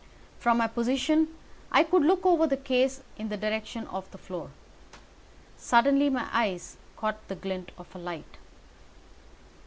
[0.39, 1.27] From my position
[1.71, 4.49] I could look over the case in the direction of the floor.
[5.57, 8.39] Suddenly my eyes caught the glint of a light.